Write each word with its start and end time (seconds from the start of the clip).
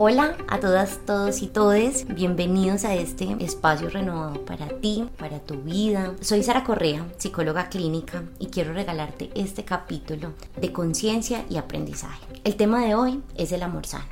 Hola 0.00 0.36
a 0.46 0.60
todas, 0.60 1.04
todos 1.06 1.42
y 1.42 1.48
todes. 1.48 2.06
Bienvenidos 2.06 2.84
a 2.84 2.94
este 2.94 3.36
espacio 3.40 3.90
renovado 3.90 4.44
para 4.44 4.68
ti, 4.68 5.10
para 5.18 5.40
tu 5.40 5.60
vida. 5.62 6.14
Soy 6.20 6.44
Sara 6.44 6.62
Correa, 6.62 7.04
psicóloga 7.16 7.68
clínica, 7.68 8.22
y 8.38 8.46
quiero 8.46 8.72
regalarte 8.72 9.32
este 9.34 9.64
capítulo 9.64 10.34
de 10.56 10.72
conciencia 10.72 11.44
y 11.50 11.56
aprendizaje. 11.56 12.24
El 12.44 12.54
tema 12.54 12.80
de 12.86 12.94
hoy 12.94 13.24
es 13.34 13.50
el 13.50 13.60
amor 13.64 13.86
sano. 13.86 14.06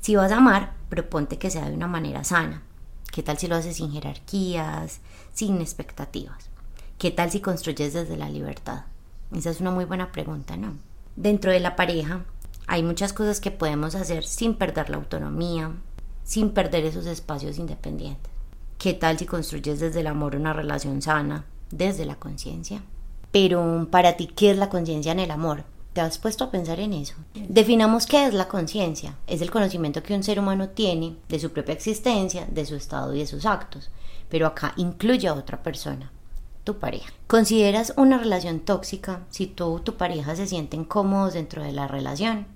Si 0.00 0.14
vas 0.14 0.30
a 0.30 0.36
amar, 0.36 0.74
proponte 0.88 1.38
que 1.38 1.50
sea 1.50 1.68
de 1.68 1.74
una 1.74 1.88
manera 1.88 2.22
sana. 2.22 2.62
¿Qué 3.12 3.24
tal 3.24 3.36
si 3.36 3.48
lo 3.48 3.56
haces 3.56 3.78
sin 3.78 3.90
jerarquías, 3.90 5.00
sin 5.32 5.60
expectativas? 5.60 6.50
¿Qué 6.98 7.10
tal 7.10 7.32
si 7.32 7.40
construyes 7.40 7.94
desde 7.94 8.16
la 8.16 8.30
libertad? 8.30 8.84
Esa 9.34 9.50
es 9.50 9.60
una 9.60 9.72
muy 9.72 9.86
buena 9.86 10.12
pregunta, 10.12 10.56
¿no? 10.56 10.76
Dentro 11.16 11.50
de 11.50 11.58
la 11.58 11.74
pareja 11.74 12.20
hay 12.66 12.82
muchas 12.82 13.12
cosas 13.12 13.40
que 13.40 13.50
podemos 13.50 13.94
hacer 13.94 14.24
sin 14.24 14.54
perder 14.54 14.90
la 14.90 14.96
autonomía, 14.96 15.72
sin 16.24 16.50
perder 16.50 16.84
esos 16.84 17.06
espacios 17.06 17.58
independientes. 17.58 18.30
¿Qué 18.78 18.94
tal 18.94 19.18
si 19.18 19.26
construyes 19.26 19.80
desde 19.80 20.00
el 20.00 20.06
amor 20.06 20.34
una 20.36 20.52
relación 20.52 21.02
sana, 21.02 21.44
desde 21.70 22.04
la 22.04 22.16
conciencia? 22.16 22.82
Pero 23.30 23.88
para 23.90 24.16
ti, 24.16 24.26
¿qué 24.26 24.50
es 24.50 24.56
la 24.56 24.68
conciencia 24.68 25.12
en 25.12 25.20
el 25.20 25.30
amor? 25.30 25.64
¿Te 25.92 26.00
has 26.00 26.18
puesto 26.18 26.44
a 26.44 26.50
pensar 26.50 26.80
en 26.80 26.94
eso? 26.94 27.14
Definamos 27.34 28.06
qué 28.06 28.26
es 28.26 28.34
la 28.34 28.48
conciencia. 28.48 29.16
Es 29.26 29.42
el 29.42 29.50
conocimiento 29.50 30.02
que 30.02 30.14
un 30.14 30.22
ser 30.22 30.38
humano 30.38 30.70
tiene 30.70 31.16
de 31.28 31.38
su 31.38 31.50
propia 31.52 31.74
existencia, 31.74 32.46
de 32.50 32.64
su 32.64 32.74
estado 32.74 33.14
y 33.14 33.18
de 33.18 33.26
sus 33.26 33.44
actos. 33.44 33.90
Pero 34.28 34.46
acá 34.46 34.72
incluye 34.76 35.28
a 35.28 35.34
otra 35.34 35.62
persona 35.62 36.10
tu 36.64 36.78
pareja. 36.78 37.12
¿Consideras 37.26 37.94
una 37.96 38.18
relación 38.18 38.60
tóxica 38.60 39.20
si 39.30 39.46
tú 39.46 39.64
o 39.64 39.82
tu 39.82 39.96
pareja 39.96 40.36
se 40.36 40.46
sienten 40.46 40.84
cómodos 40.84 41.34
dentro 41.34 41.62
de 41.62 41.72
la 41.72 41.88
relación? 41.88 42.46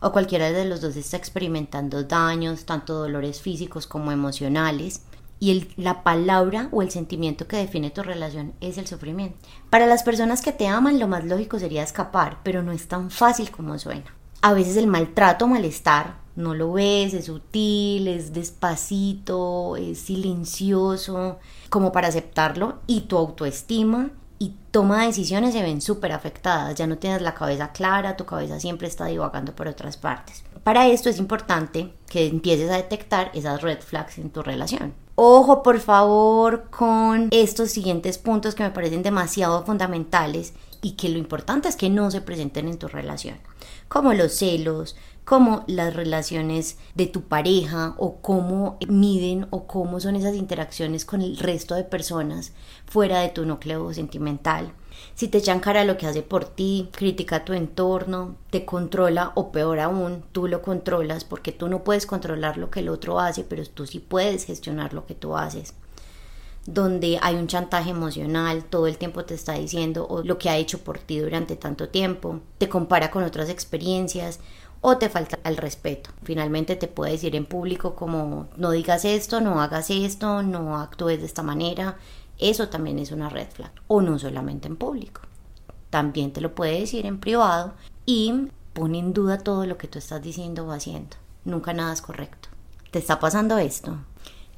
¿O 0.00 0.12
cualquiera 0.12 0.52
de 0.52 0.64
los 0.64 0.80
dos 0.80 0.96
está 0.96 1.16
experimentando 1.16 2.04
daños, 2.04 2.64
tanto 2.64 2.94
dolores 2.94 3.40
físicos 3.40 3.86
como 3.86 4.12
emocionales? 4.12 5.02
Y 5.40 5.68
la 5.76 6.02
palabra 6.02 6.68
o 6.72 6.82
el 6.82 6.90
sentimiento 6.90 7.46
que 7.46 7.56
define 7.56 7.90
tu 7.90 8.02
relación 8.02 8.54
es 8.60 8.76
el 8.78 8.86
sufrimiento. 8.86 9.38
Para 9.70 9.86
las 9.86 10.02
personas 10.02 10.42
que 10.42 10.52
te 10.52 10.66
aman, 10.66 10.98
lo 10.98 11.06
más 11.06 11.24
lógico 11.24 11.58
sería 11.58 11.82
escapar, 11.82 12.38
pero 12.42 12.62
no 12.62 12.72
es 12.72 12.88
tan 12.88 13.10
fácil 13.10 13.50
como 13.50 13.78
suena. 13.78 14.14
A 14.40 14.52
veces 14.52 14.76
el 14.76 14.86
maltrato 14.86 15.44
o 15.44 15.48
malestar 15.48 16.16
no 16.38 16.54
lo 16.54 16.72
ves, 16.72 17.14
es 17.14 17.24
sutil, 17.24 18.06
es 18.06 18.32
despacito, 18.32 19.76
es 19.76 19.98
silencioso, 19.98 21.40
como 21.68 21.90
para 21.90 22.08
aceptarlo 22.08 22.78
y 22.86 23.02
tu 23.02 23.18
autoestima 23.18 24.10
y 24.38 24.54
toma 24.70 25.00
de 25.00 25.08
decisiones 25.08 25.52
se 25.52 25.62
ven 25.62 25.80
súper 25.80 26.12
afectadas, 26.12 26.76
ya 26.76 26.86
no 26.86 26.96
tienes 26.96 27.22
la 27.22 27.34
cabeza 27.34 27.72
clara, 27.72 28.16
tu 28.16 28.24
cabeza 28.24 28.60
siempre 28.60 28.86
está 28.86 29.06
divagando 29.06 29.52
por 29.52 29.66
otras 29.66 29.96
partes. 29.96 30.44
Para 30.62 30.86
esto 30.86 31.08
es 31.08 31.18
importante 31.18 31.92
que 32.08 32.28
empieces 32.28 32.70
a 32.70 32.76
detectar 32.76 33.32
esas 33.34 33.60
red 33.60 33.80
flags 33.80 34.18
en 34.18 34.30
tu 34.30 34.40
relación. 34.42 34.94
Ojo 35.16 35.64
por 35.64 35.80
favor 35.80 36.70
con 36.70 37.26
estos 37.32 37.72
siguientes 37.72 38.16
puntos 38.16 38.54
que 38.54 38.62
me 38.62 38.70
parecen 38.70 39.02
demasiado 39.02 39.64
fundamentales 39.64 40.54
y 40.82 40.92
que 40.92 41.08
lo 41.08 41.18
importante 41.18 41.68
es 41.68 41.76
que 41.76 41.90
no 41.90 42.10
se 42.10 42.20
presenten 42.20 42.68
en 42.68 42.78
tu 42.78 42.88
relación, 42.88 43.38
como 43.88 44.12
los 44.12 44.32
celos, 44.32 44.96
como 45.24 45.64
las 45.66 45.94
relaciones 45.94 46.78
de 46.94 47.06
tu 47.06 47.20
pareja 47.22 47.94
o 47.98 48.16
cómo 48.22 48.78
miden 48.88 49.46
o 49.50 49.66
cómo 49.66 50.00
son 50.00 50.16
esas 50.16 50.34
interacciones 50.34 51.04
con 51.04 51.20
el 51.20 51.36
resto 51.36 51.74
de 51.74 51.84
personas 51.84 52.52
fuera 52.86 53.20
de 53.20 53.28
tu 53.28 53.44
núcleo 53.44 53.92
sentimental. 53.92 54.72
Si 55.14 55.28
te 55.28 55.36
echan 55.36 55.60
cara 55.60 55.84
lo 55.84 55.98
que 55.98 56.06
hace 56.06 56.22
por 56.22 56.46
ti, 56.46 56.88
critica 56.92 57.44
tu 57.44 57.52
entorno, 57.52 58.36
te 58.48 58.64
controla 58.64 59.32
o 59.34 59.52
peor 59.52 59.80
aún, 59.80 60.24
tú 60.32 60.48
lo 60.48 60.62
controlas 60.62 61.24
porque 61.24 61.52
tú 61.52 61.68
no 61.68 61.84
puedes 61.84 62.06
controlar 62.06 62.56
lo 62.56 62.70
que 62.70 62.80
el 62.80 62.88
otro 62.88 63.20
hace, 63.20 63.44
pero 63.44 63.62
tú 63.66 63.86
sí 63.86 63.98
puedes 63.98 64.44
gestionar 64.44 64.94
lo 64.94 65.04
que 65.04 65.14
tú 65.14 65.36
haces 65.36 65.74
donde 66.70 67.18
hay 67.22 67.34
un 67.36 67.46
chantaje 67.46 67.88
emocional, 67.88 68.62
todo 68.62 68.86
el 68.88 68.98
tiempo 68.98 69.24
te 69.24 69.34
está 69.34 69.54
diciendo 69.54 70.20
lo 70.22 70.36
que 70.36 70.50
ha 70.50 70.58
hecho 70.58 70.80
por 70.80 70.98
ti 70.98 71.18
durante 71.18 71.56
tanto 71.56 71.88
tiempo, 71.88 72.40
te 72.58 72.68
compara 72.68 73.10
con 73.10 73.24
otras 73.24 73.48
experiencias 73.48 74.38
o 74.82 74.98
te 74.98 75.08
falta 75.08 75.38
el 75.44 75.56
respeto. 75.56 76.10
Finalmente 76.24 76.76
te 76.76 76.86
puede 76.86 77.12
decir 77.12 77.34
en 77.36 77.46
público 77.46 77.94
como 77.94 78.48
no 78.58 78.70
digas 78.70 79.06
esto, 79.06 79.40
no 79.40 79.62
hagas 79.62 79.88
esto, 79.88 80.42
no 80.42 80.76
actúes 80.76 81.20
de 81.20 81.26
esta 81.26 81.42
manera. 81.42 81.96
Eso 82.38 82.68
también 82.68 82.98
es 82.98 83.12
una 83.12 83.30
red 83.30 83.48
flag. 83.48 83.72
O 83.86 84.02
no 84.02 84.18
solamente 84.18 84.68
en 84.68 84.76
público. 84.76 85.22
También 85.88 86.34
te 86.34 86.42
lo 86.42 86.54
puede 86.54 86.80
decir 86.80 87.06
en 87.06 87.18
privado 87.18 87.72
y 88.04 88.48
pone 88.74 88.98
en 88.98 89.14
duda 89.14 89.38
todo 89.38 89.64
lo 89.64 89.78
que 89.78 89.88
tú 89.88 89.98
estás 89.98 90.20
diciendo 90.20 90.66
o 90.66 90.72
haciendo. 90.72 91.16
Nunca 91.46 91.72
nada 91.72 91.94
es 91.94 92.02
correcto. 92.02 92.50
¿Te 92.90 92.98
está 92.98 93.18
pasando 93.18 93.56
esto? 93.56 93.96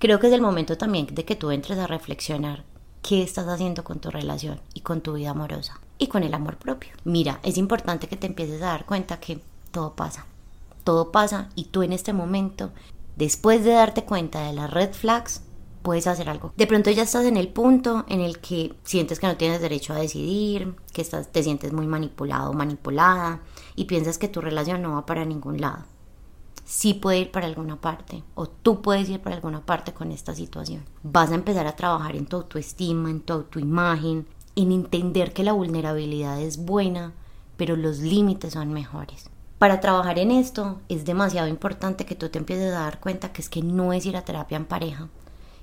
Creo 0.00 0.18
que 0.18 0.28
es 0.28 0.32
el 0.32 0.40
momento 0.40 0.78
también 0.78 1.08
de 1.12 1.26
que 1.26 1.36
tú 1.36 1.50
entres 1.50 1.78
a 1.78 1.86
reflexionar 1.86 2.64
qué 3.02 3.22
estás 3.22 3.46
haciendo 3.48 3.84
con 3.84 3.98
tu 3.98 4.10
relación 4.10 4.58
y 4.72 4.80
con 4.80 5.02
tu 5.02 5.12
vida 5.12 5.28
amorosa 5.28 5.78
y 5.98 6.06
con 6.06 6.22
el 6.22 6.32
amor 6.32 6.56
propio. 6.56 6.92
Mira, 7.04 7.38
es 7.42 7.58
importante 7.58 8.08
que 8.08 8.16
te 8.16 8.26
empieces 8.26 8.62
a 8.62 8.68
dar 8.68 8.86
cuenta 8.86 9.20
que 9.20 9.42
todo 9.70 9.92
pasa. 9.92 10.24
Todo 10.84 11.12
pasa 11.12 11.50
y 11.54 11.64
tú 11.64 11.82
en 11.82 11.92
este 11.92 12.14
momento, 12.14 12.70
después 13.16 13.62
de 13.62 13.72
darte 13.72 14.04
cuenta 14.04 14.40
de 14.40 14.54
las 14.54 14.70
red 14.70 14.94
flags, 14.94 15.42
puedes 15.82 16.06
hacer 16.06 16.30
algo. 16.30 16.54
De 16.56 16.66
pronto 16.66 16.90
ya 16.90 17.02
estás 17.02 17.26
en 17.26 17.36
el 17.36 17.48
punto 17.48 18.06
en 18.08 18.22
el 18.22 18.38
que 18.38 18.72
sientes 18.84 19.20
que 19.20 19.26
no 19.26 19.36
tienes 19.36 19.60
derecho 19.60 19.92
a 19.92 19.98
decidir, 19.98 20.76
que 20.94 21.02
estás, 21.02 21.28
te 21.28 21.42
sientes 21.42 21.74
muy 21.74 21.86
manipulado 21.86 22.54
manipulada 22.54 23.40
y 23.76 23.84
piensas 23.84 24.16
que 24.16 24.28
tu 24.28 24.40
relación 24.40 24.80
no 24.80 24.94
va 24.94 25.04
para 25.04 25.26
ningún 25.26 25.60
lado. 25.60 25.84
Sí 26.70 26.94
puede 26.94 27.18
ir 27.18 27.32
para 27.32 27.48
alguna 27.48 27.80
parte 27.80 28.22
o 28.36 28.46
tú 28.46 28.80
puedes 28.80 29.08
ir 29.08 29.18
para 29.18 29.34
alguna 29.34 29.66
parte 29.66 29.92
con 29.92 30.12
esta 30.12 30.36
situación. 30.36 30.84
Vas 31.02 31.32
a 31.32 31.34
empezar 31.34 31.66
a 31.66 31.74
trabajar 31.74 32.14
en 32.14 32.26
tu 32.26 32.36
autoestima, 32.36 33.10
en 33.10 33.22
tu 33.22 33.32
autoimagen, 33.32 34.28
en 34.54 34.70
entender 34.70 35.32
que 35.32 35.42
la 35.42 35.52
vulnerabilidad 35.52 36.40
es 36.40 36.64
buena, 36.64 37.12
pero 37.56 37.74
los 37.74 37.98
límites 37.98 38.52
son 38.52 38.72
mejores. 38.72 39.28
Para 39.58 39.80
trabajar 39.80 40.20
en 40.20 40.30
esto 40.30 40.78
es 40.88 41.04
demasiado 41.04 41.48
importante 41.48 42.06
que 42.06 42.14
tú 42.14 42.28
te 42.28 42.38
empieces 42.38 42.72
a 42.72 42.82
dar 42.82 43.00
cuenta 43.00 43.32
que 43.32 43.42
es 43.42 43.48
que 43.48 43.62
no 43.62 43.92
es 43.92 44.06
ir 44.06 44.16
a 44.16 44.24
terapia 44.24 44.56
en 44.56 44.64
pareja, 44.64 45.08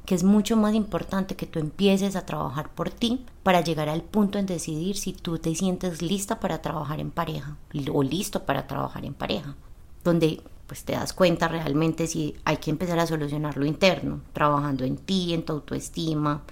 que 0.05 0.13
es 0.13 0.25
mucho 0.25 0.57
más 0.57 0.75
importante 0.75 1.37
que 1.37 1.45
tú 1.45 1.59
empieces 1.59 2.17
a 2.17 2.25
trabajar 2.25 2.67
por 2.67 2.89
ti 2.89 3.25
para 3.43 3.61
llegar 3.61 3.87
al 3.87 4.01
punto 4.03 4.39
en 4.39 4.45
decidir 4.45 4.97
si 4.97 5.13
tú 5.13 5.39
te 5.39 5.55
sientes 5.55 6.01
lista 6.01 6.41
para 6.41 6.61
trabajar 6.61 6.99
en 6.99 7.11
pareja 7.11 7.55
o 7.93 8.03
listo 8.03 8.43
para 8.43 8.67
trabajar 8.67 9.05
en 9.05 9.13
pareja, 9.13 9.55
donde 10.03 10.41
pues 10.67 10.83
te 10.83 10.93
das 10.93 11.13
cuenta 11.13 11.47
realmente 11.47 12.07
si 12.07 12.35
hay 12.45 12.57
que 12.57 12.69
empezar 12.69 12.99
a 12.99 13.07
solucionar 13.07 13.57
lo 13.57 13.65
interno, 13.65 14.21
trabajando 14.33 14.83
en 14.83 14.97
ti, 14.97 15.33
en 15.33 15.43
tu 15.43 15.53
autoestima, 15.53 16.43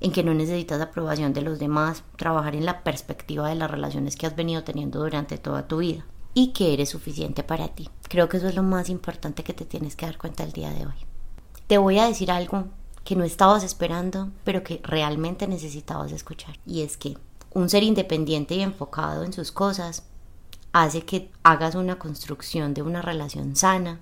en 0.00 0.12
que 0.12 0.22
no 0.22 0.32
necesitas 0.34 0.80
aprobación 0.80 1.32
de 1.32 1.42
los 1.42 1.58
demás, 1.58 2.02
trabajar 2.16 2.56
en 2.56 2.64
la 2.64 2.82
perspectiva 2.82 3.48
de 3.48 3.54
las 3.54 3.70
relaciones 3.70 4.16
que 4.16 4.26
has 4.26 4.36
venido 4.36 4.64
teniendo 4.64 5.00
durante 5.00 5.38
toda 5.38 5.68
tu 5.68 5.78
vida 5.78 6.04
y 6.34 6.52
que 6.52 6.72
eres 6.72 6.90
suficiente 6.90 7.42
para 7.42 7.68
ti. 7.68 7.90
Creo 8.08 8.28
que 8.28 8.38
eso 8.38 8.48
es 8.48 8.54
lo 8.54 8.62
más 8.62 8.88
importante 8.88 9.44
que 9.44 9.54
te 9.54 9.64
tienes 9.64 9.96
que 9.96 10.06
dar 10.06 10.18
cuenta 10.18 10.44
el 10.44 10.52
día 10.52 10.70
de 10.70 10.86
hoy. 10.86 10.94
Te 11.66 11.78
voy 11.78 11.98
a 11.98 12.06
decir 12.06 12.30
algo 12.30 12.66
que 13.04 13.16
no 13.16 13.24
estabas 13.24 13.64
esperando, 13.64 14.30
pero 14.44 14.62
que 14.62 14.80
realmente 14.82 15.46
necesitabas 15.48 16.12
escuchar. 16.12 16.58
Y 16.64 16.82
es 16.82 16.96
que 16.96 17.16
un 17.52 17.68
ser 17.68 17.82
independiente 17.82 18.54
y 18.54 18.60
enfocado 18.60 19.24
en 19.24 19.32
sus 19.32 19.52
cosas 19.52 20.04
hace 20.82 21.02
que 21.02 21.30
hagas 21.42 21.74
una 21.74 21.98
construcción 21.98 22.74
de 22.74 22.82
una 22.82 23.02
relación 23.02 23.56
sana 23.56 24.00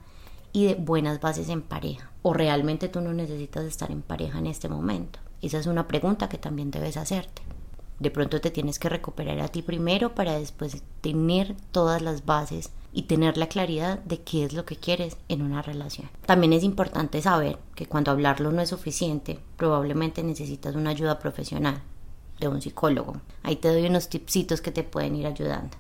y 0.53 0.67
de 0.67 0.75
buenas 0.75 1.21
bases 1.21 1.49
en 1.49 1.63
pareja. 1.63 2.11
O 2.23 2.33
realmente 2.33 2.89
tú 2.89 3.01
no 3.01 3.13
necesitas 3.13 3.65
estar 3.65 3.91
en 3.91 4.03
pareja 4.03 4.39
en 4.39 4.47
este 4.47 4.69
momento. 4.69 5.19
Esa 5.43 5.59
es 5.59 5.67
una 5.67 5.87
pregunta 5.87 6.29
que 6.29 6.39
también 6.39 6.71
debes 6.71 6.97
hacerte. 6.97 7.43
De 7.99 8.11
pronto 8.11 8.41
te 8.41 8.51
tienes 8.51 8.79
que 8.79 8.91
recuperar 8.91 9.41
a 9.41 9.49
ti 9.49 9.63
primero 9.63 10.15
para 10.15 10.39
después 10.39 10.83
tener 11.01 11.57
todas 11.73 12.03
las 12.03 12.27
bases 12.27 12.71
y 12.93 13.03
tener 13.03 13.39
la 13.39 13.49
claridad 13.49 13.99
de 14.01 14.23
qué 14.23 14.45
es 14.45 14.53
lo 14.53 14.65
que 14.65 14.77
quieres 14.77 15.17
en 15.29 15.43
una 15.43 15.63
relación. 15.63 16.11
También 16.27 16.53
es 16.53 16.63
importante 16.63 17.23
saber 17.23 17.59
que 17.75 17.87
cuando 17.87 18.11
hablarlo 18.11 18.53
no 18.53 18.61
es 18.61 18.69
suficiente, 18.69 19.39
probablemente 19.57 20.23
necesitas 20.23 20.75
una 20.75 20.91
ayuda 20.91 21.19
profesional 21.19 21.83
de 22.39 22.49
un 22.49 22.61
psicólogo. 22.61 23.21
Ahí 23.43 23.57
te 23.57 23.69
doy 23.69 23.87
unos 23.87 24.09
tipsitos 24.09 24.61
que 24.61 24.73
te 24.73 24.83
pueden 24.83 25.17
ir 25.17 25.27
ayudando. 25.27 25.77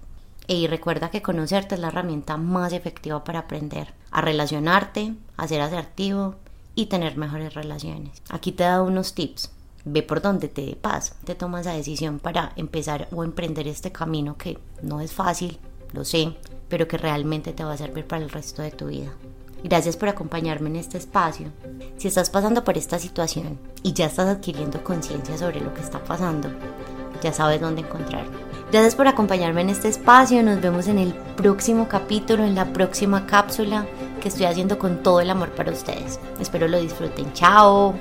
Y 0.46 0.66
recuerda 0.66 1.10
que 1.10 1.22
conocerte 1.22 1.74
es 1.74 1.80
la 1.80 1.88
herramienta 1.88 2.36
más 2.36 2.72
efectiva 2.72 3.24
para 3.24 3.40
aprender 3.40 3.94
a 4.10 4.20
relacionarte, 4.20 5.14
a 5.36 5.48
ser 5.48 5.60
asertivo 5.60 6.36
y 6.74 6.86
tener 6.86 7.16
mejores 7.16 7.54
relaciones. 7.54 8.22
Aquí 8.30 8.52
te 8.52 8.64
dado 8.64 8.84
unos 8.84 9.14
tips 9.14 9.50
ve 9.86 10.02
por 10.02 10.20
dónde 10.20 10.48
te 10.48 10.76
pasa, 10.76 11.14
te 11.24 11.36
tomas 11.36 11.64
la 11.64 11.72
decisión 11.72 12.18
para 12.18 12.52
empezar 12.56 13.08
o 13.12 13.22
emprender 13.22 13.68
este 13.68 13.92
camino 13.92 14.36
que 14.36 14.58
no 14.82 15.00
es 15.00 15.12
fácil, 15.12 15.58
lo 15.92 16.04
sé, 16.04 16.36
pero 16.68 16.88
que 16.88 16.98
realmente 16.98 17.52
te 17.52 17.64
va 17.64 17.72
a 17.72 17.78
servir 17.78 18.04
para 18.04 18.22
el 18.22 18.30
resto 18.30 18.62
de 18.62 18.72
tu 18.72 18.88
vida. 18.88 19.12
Gracias 19.62 19.96
por 19.96 20.08
acompañarme 20.08 20.68
en 20.70 20.76
este 20.76 20.98
espacio. 20.98 21.52
Si 21.96 22.08
estás 22.08 22.30
pasando 22.30 22.64
por 22.64 22.76
esta 22.76 22.98
situación 22.98 23.58
y 23.84 23.92
ya 23.92 24.06
estás 24.06 24.28
adquiriendo 24.28 24.82
conciencia 24.82 25.38
sobre 25.38 25.60
lo 25.60 25.72
que 25.72 25.80
está 25.80 26.02
pasando, 26.02 26.50
ya 27.22 27.32
sabes 27.32 27.60
dónde 27.60 27.82
encontrarme. 27.82 28.55
Gracias 28.76 28.94
por 28.94 29.08
acompañarme 29.08 29.62
en 29.62 29.70
este 29.70 29.88
espacio. 29.88 30.42
Nos 30.42 30.60
vemos 30.60 30.86
en 30.86 30.98
el 30.98 31.14
próximo 31.14 31.88
capítulo, 31.88 32.44
en 32.44 32.54
la 32.54 32.74
próxima 32.74 33.24
cápsula 33.24 33.86
que 34.20 34.28
estoy 34.28 34.44
haciendo 34.44 34.78
con 34.78 35.02
todo 35.02 35.22
el 35.22 35.30
amor 35.30 35.48
para 35.52 35.72
ustedes. 35.72 36.20
Espero 36.38 36.68
lo 36.68 36.78
disfruten. 36.78 37.32
Chao. 37.32 37.94